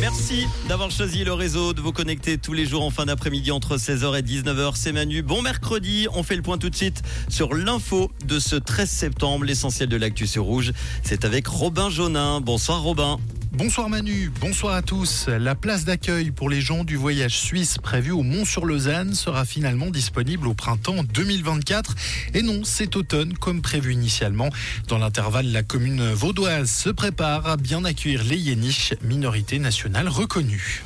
Merci 0.00 0.46
d'avoir 0.66 0.90
choisi 0.90 1.24
le 1.24 1.34
réseau, 1.34 1.74
de 1.74 1.82
vous 1.82 1.92
connecter 1.92 2.38
tous 2.38 2.54
les 2.54 2.64
jours 2.64 2.82
en 2.82 2.90
fin 2.90 3.04
d'après-midi 3.04 3.50
entre 3.50 3.76
16h 3.76 4.18
et 4.18 4.22
19h. 4.22 4.72
C'est 4.74 4.92
Manu. 4.92 5.20
Bon 5.20 5.42
mercredi, 5.42 6.08
on 6.14 6.22
fait 6.22 6.36
le 6.36 6.42
point 6.42 6.56
tout 6.56 6.70
de 6.70 6.74
suite 6.74 7.02
sur 7.28 7.52
l'info 7.52 8.10
de 8.24 8.38
ce 8.38 8.56
13 8.56 8.88
septembre, 8.88 9.44
l'essentiel 9.44 9.90
de 9.90 9.96
l'actu 9.96 10.26
sur 10.26 10.44
Rouge. 10.44 10.72
C'est 11.02 11.26
avec 11.26 11.46
Robin 11.46 11.90
Jaunin. 11.90 12.40
Bonsoir 12.40 12.82
Robin. 12.82 13.18
Bonsoir 13.52 13.88
Manu, 13.88 14.30
bonsoir 14.40 14.74
à 14.76 14.82
tous. 14.82 15.26
La 15.26 15.56
place 15.56 15.84
d'accueil 15.84 16.30
pour 16.30 16.48
les 16.48 16.60
gens 16.60 16.84
du 16.84 16.94
voyage 16.94 17.36
suisse 17.36 17.78
prévu 17.78 18.12
au 18.12 18.22
Mont-sur-Lausanne 18.22 19.12
sera 19.12 19.44
finalement 19.44 19.90
disponible 19.90 20.46
au 20.46 20.54
printemps 20.54 21.02
2024. 21.02 21.96
Et 22.34 22.42
non, 22.42 22.60
c'est 22.62 22.94
automne 22.94 23.34
comme 23.34 23.60
prévu 23.60 23.92
initialement. 23.92 24.50
Dans 24.86 24.98
l'intervalle, 24.98 25.50
la 25.50 25.64
commune 25.64 26.12
vaudoise 26.12 26.70
se 26.70 26.90
prépare 26.90 27.48
à 27.48 27.56
bien 27.56 27.84
accueillir 27.84 28.22
les 28.22 28.36
Yéniches, 28.38 28.94
minorité 29.02 29.58
nationale 29.58 30.08
reconnue. 30.08 30.84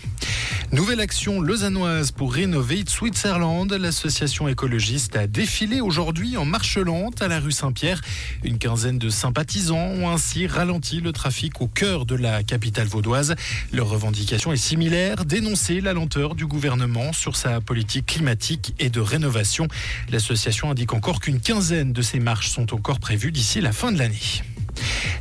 Nouvelle 0.73 1.01
action 1.01 1.41
lausannoise 1.41 2.11
pour 2.11 2.33
rénover 2.33 2.83
Switzerland. 2.87 3.73
L'association 3.73 4.49
écologiste 4.49 5.15
a 5.15 5.27
défilé 5.27 5.81
aujourd'hui 5.81 6.37
en 6.37 6.45
marche 6.45 6.79
lente 6.79 7.23
à 7.23 7.29
la 7.29 7.39
rue 7.39 7.53
Saint-Pierre. 7.53 8.01
Une 8.43 8.59
quinzaine 8.59 8.99
de 8.99 9.09
sympathisants 9.09 9.77
ont 9.77 10.11
ainsi 10.11 10.47
ralenti 10.47 11.01
le 11.01 11.13
trafic 11.13 11.61
au 11.61 11.69
cœur 11.69 12.07
de 12.07 12.17
la 12.17 12.43
capitale 12.43 12.89
vaudoise. 12.89 13.37
Leur 13.73 13.89
revendication 13.89 14.53
est 14.53 14.57
similaire, 14.57 15.25
dénoncer 15.25 15.81
la 15.81 15.93
lenteur 15.93 16.35
du 16.35 16.47
gouvernement 16.47 17.13
sur 17.13 17.37
sa 17.37 17.61
politique 17.61 18.07
climatique 18.07 18.75
et 18.81 18.91
de 18.91 19.01
rénovation. 19.01 19.69
L'association 20.11 20.71
indique 20.71 20.93
encore 20.93 21.21
qu'une 21.21 21.41
quinzaine 21.41 21.93
de 21.93 22.03
ces 22.03 22.19
marches 22.19 22.49
sont 22.49 22.75
encore 22.75 22.99
prévues 22.99 23.33
d'ici 23.33 23.61
la 23.61 23.73
fin 23.73 23.93
de 23.93 23.99
l'année. 23.99 24.43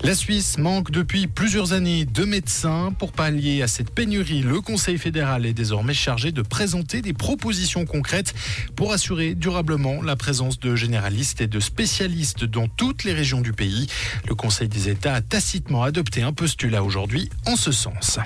La 0.03 0.15
Suisse 0.15 0.57
manque 0.57 0.91
depuis 0.91 1.27
plusieurs 1.27 1.71
années 1.71 2.03
de 2.03 2.25
médecins. 2.25 2.93
Pour 2.99 3.13
pallier 3.13 3.61
à 3.61 3.67
cette 3.67 3.89
pénurie, 3.89 4.41
le 4.41 4.59
Conseil 4.59 4.97
fédéral 4.97 5.45
est 5.45 5.53
désormais 5.53 5.93
chargé 5.93 6.33
de 6.33 6.41
présenter 6.41 7.01
des 7.01 7.13
propositions 7.13 7.85
concrètes 7.85 8.33
pour 8.75 8.91
assurer 8.91 9.33
durablement 9.33 10.01
la 10.01 10.17
présence 10.17 10.59
de 10.59 10.75
généralistes 10.75 11.39
et 11.39 11.47
de 11.47 11.61
spécialistes 11.61 12.43
dans 12.43 12.67
toutes 12.67 13.05
les 13.05 13.13
régions 13.13 13.39
du 13.39 13.53
pays. 13.53 13.87
Le 14.27 14.35
Conseil 14.35 14.67
des 14.67 14.89
États 14.89 15.13
a 15.13 15.21
tacitement 15.21 15.83
adopté 15.83 16.21
un 16.21 16.33
postulat 16.33 16.83
aujourd'hui 16.83 17.29
en 17.45 17.55
ce 17.55 17.71
sens. 17.71 18.19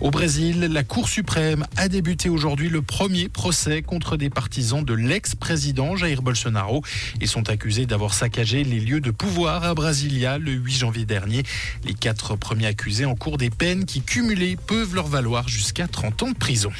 Au 0.00 0.10
Brésil, 0.10 0.68
la 0.70 0.82
Cour 0.82 1.08
suprême 1.08 1.66
a 1.76 1.88
débuté 1.88 2.28
aujourd'hui 2.28 2.68
le 2.68 2.82
premier 2.82 3.28
procès 3.28 3.82
contre 3.82 4.16
des 4.16 4.30
partisans 4.30 4.84
de 4.84 4.94
l'ex-président 4.94 5.96
Jair 5.96 6.22
Bolsonaro. 6.22 6.82
Ils 7.20 7.28
sont 7.28 7.48
accusés 7.48 7.86
d'avoir 7.86 8.14
saccagé 8.14 8.64
les 8.64 8.80
lieux 8.80 9.00
de 9.00 9.10
pouvoir 9.10 9.64
à 9.64 9.74
Brasilia 9.74 10.38
le 10.38 10.52
8 10.52 10.72
janvier 10.72 11.04
dernier. 11.04 11.42
Les 11.84 11.94
quatre 11.94 12.36
premiers 12.36 12.66
accusés 12.66 13.04
en 13.04 13.14
cours 13.14 13.38
des 13.38 13.50
peines 13.50 13.84
qui 13.84 14.02
cumulées 14.02 14.56
peuvent 14.56 14.94
leur 14.94 15.06
valoir 15.06 15.48
jusqu'à 15.48 15.86
30 15.86 16.22
ans 16.22 16.30
de 16.30 16.36
prison. 16.36 16.70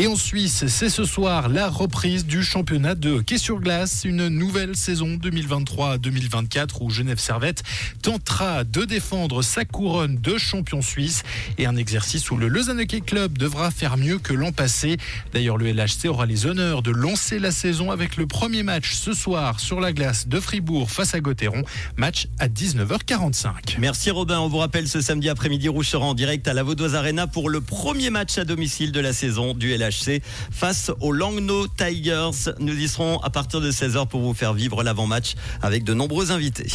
Et 0.00 0.06
en 0.06 0.14
Suisse, 0.14 0.64
c'est 0.68 0.90
ce 0.90 1.02
soir 1.02 1.48
la 1.48 1.68
reprise 1.68 2.24
du 2.24 2.44
championnat 2.44 2.94
de 2.94 3.10
hockey 3.10 3.36
sur 3.36 3.58
glace, 3.58 4.04
une 4.04 4.28
nouvelle 4.28 4.76
saison 4.76 5.16
2023-2024 5.16 6.68
où 6.82 6.88
Genève 6.88 7.18
Servette 7.18 7.64
tentera 8.00 8.62
de 8.62 8.84
défendre 8.84 9.42
sa 9.42 9.64
couronne 9.64 10.14
de 10.14 10.38
champion 10.38 10.82
suisse. 10.82 11.24
Et 11.58 11.66
un 11.66 11.74
exercice 11.74 12.30
où 12.30 12.36
le 12.36 12.46
Lausanne 12.46 12.78
Hockey 12.78 13.00
Club 13.00 13.38
devra 13.38 13.72
faire 13.72 13.96
mieux 13.96 14.20
que 14.20 14.32
l'an 14.32 14.52
passé. 14.52 14.98
D'ailleurs, 15.32 15.56
le 15.56 15.72
LHC 15.72 16.06
aura 16.06 16.26
les 16.26 16.46
honneurs 16.46 16.82
de 16.82 16.92
lancer 16.92 17.40
la 17.40 17.50
saison 17.50 17.90
avec 17.90 18.16
le 18.16 18.28
premier 18.28 18.62
match 18.62 18.92
ce 18.92 19.12
soir 19.12 19.58
sur 19.58 19.80
la 19.80 19.92
glace 19.92 20.28
de 20.28 20.38
Fribourg 20.38 20.92
face 20.92 21.14
à 21.14 21.20
Gauthieron, 21.20 21.64
match 21.96 22.28
à 22.38 22.46
19h45. 22.46 23.78
Merci 23.80 24.12
Robin, 24.12 24.38
on 24.38 24.46
vous 24.46 24.58
rappelle 24.58 24.86
ce 24.86 25.00
samedi 25.00 25.28
après-midi 25.28 25.68
Rouge 25.68 25.88
sera 25.88 26.04
en 26.04 26.14
direct 26.14 26.46
à 26.46 26.54
la 26.54 26.62
Vaudoise 26.62 26.94
Arena 26.94 27.26
pour 27.26 27.50
le 27.50 27.60
premier 27.60 28.10
match 28.10 28.38
à 28.38 28.44
domicile 28.44 28.92
de 28.92 29.00
la 29.00 29.12
saison 29.12 29.54
du 29.54 29.74
LHC 29.74 29.87
face 30.50 30.90
aux 31.00 31.12
Langnau 31.12 31.66
Tigers. 31.68 32.52
Nous 32.58 32.74
y 32.74 32.88
serons 32.88 33.18
à 33.20 33.30
partir 33.30 33.60
de 33.60 33.70
16h 33.70 34.06
pour 34.08 34.20
vous 34.20 34.34
faire 34.34 34.54
vivre 34.54 34.82
l'avant-match 34.82 35.34
avec 35.62 35.84
de 35.84 35.94
nombreux 35.94 36.30
invités. 36.30 36.68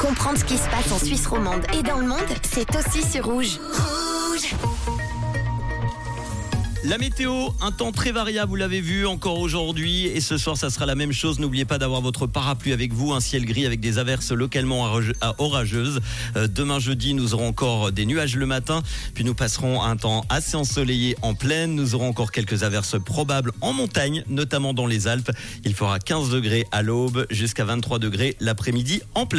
Comprendre 0.00 0.38
ce 0.38 0.44
qui 0.44 0.56
se 0.56 0.68
passe 0.68 0.92
en 0.92 0.98
Suisse 0.98 1.26
romande 1.26 1.62
et 1.78 1.82
dans 1.82 1.98
le 1.98 2.06
monde, 2.06 2.18
c'est 2.42 2.68
aussi 2.76 3.02
sur 3.08 3.24
Rouge. 3.24 3.58
Rouge 3.72 4.09
la 6.90 6.98
météo, 6.98 7.50
un 7.60 7.70
temps 7.70 7.92
très 7.92 8.10
variable, 8.10 8.50
vous 8.50 8.56
l'avez 8.56 8.80
vu 8.80 9.06
encore 9.06 9.38
aujourd'hui 9.38 10.06
et 10.06 10.20
ce 10.20 10.36
soir 10.36 10.56
ça 10.56 10.70
sera 10.70 10.86
la 10.86 10.96
même 10.96 11.12
chose. 11.12 11.38
N'oubliez 11.38 11.64
pas 11.64 11.78
d'avoir 11.78 12.00
votre 12.00 12.26
parapluie 12.26 12.72
avec 12.72 12.92
vous, 12.92 13.12
un 13.12 13.20
ciel 13.20 13.44
gris 13.44 13.64
avec 13.64 13.78
des 13.78 13.98
averses 13.98 14.32
localement 14.32 14.90
orageuses. 15.38 16.00
Euh, 16.34 16.48
demain 16.48 16.80
jeudi, 16.80 17.14
nous 17.14 17.32
aurons 17.32 17.46
encore 17.46 17.92
des 17.92 18.06
nuages 18.06 18.34
le 18.34 18.44
matin, 18.44 18.82
puis 19.14 19.22
nous 19.22 19.34
passerons 19.34 19.80
un 19.80 19.96
temps 19.96 20.24
assez 20.30 20.56
ensoleillé 20.56 21.16
en 21.22 21.34
plaine. 21.34 21.76
Nous 21.76 21.94
aurons 21.94 22.08
encore 22.08 22.32
quelques 22.32 22.64
averses 22.64 22.96
probables 22.98 23.52
en 23.60 23.72
montagne, 23.72 24.24
notamment 24.28 24.74
dans 24.74 24.88
les 24.88 25.06
Alpes. 25.06 25.30
Il 25.64 25.74
fera 25.74 26.00
15 26.00 26.30
degrés 26.30 26.66
à 26.72 26.82
l'aube 26.82 27.24
jusqu'à 27.30 27.64
23 27.64 28.00
degrés 28.00 28.36
l'après-midi 28.40 29.00
en 29.14 29.26
plaine. 29.26 29.38